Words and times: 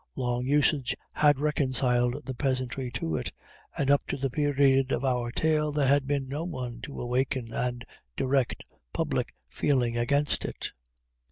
Long 0.15 0.47
usage 0.47 0.97
had 1.11 1.39
reconciled 1.39 2.25
the 2.25 2.33
peasantry 2.33 2.89
to 2.93 3.15
it, 3.17 3.31
and 3.77 3.91
up 3.91 4.07
to 4.07 4.17
the 4.17 4.31
period 4.31 4.91
of 4.91 5.05
our 5.05 5.31
tale, 5.31 5.71
there 5.71 5.87
had 5.87 6.07
been 6.07 6.27
no 6.27 6.43
one 6.43 6.81
to 6.85 6.99
awaken 6.99 7.53
and 7.53 7.85
direct 8.17 8.63
public 8.93 9.35
feeling 9.47 9.97
against 9.99 10.43
it. 10.43 10.71